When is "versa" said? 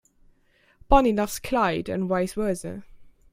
2.33-2.83